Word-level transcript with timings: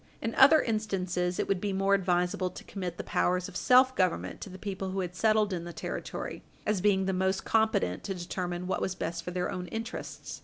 In 0.19 0.33
other 0.33 0.63
instances, 0.63 1.37
it 1.37 1.47
would 1.47 1.61
be 1.61 1.73
more 1.73 1.93
advisable 1.93 2.49
to 2.49 2.63
commit 2.63 2.97
the 2.97 3.03
powers 3.03 3.47
of 3.47 3.55
self 3.55 3.95
government 3.95 4.41
to 4.41 4.49
the 4.49 4.57
people 4.57 4.89
who 4.89 5.01
had 5.01 5.15
settled 5.15 5.53
in 5.53 5.63
the 5.63 5.73
Territory, 5.73 6.41
as 6.65 6.81
being 6.81 7.05
the 7.05 7.13
most 7.13 7.45
competent 7.45 8.03
to 8.05 8.15
determine 8.15 8.65
what 8.65 8.81
was 8.81 8.95
best 8.95 9.23
for 9.23 9.29
their 9.29 9.51
own 9.51 9.67
interests. 9.67 10.39